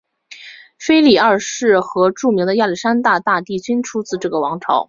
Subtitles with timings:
[0.79, 4.79] 腓力二世和著名的亚历山大大帝均出自这个王朝。